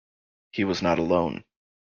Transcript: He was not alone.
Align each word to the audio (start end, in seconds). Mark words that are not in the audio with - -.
He 0.51 0.63
was 0.63 0.81
not 0.81 0.97
alone. 0.97 1.43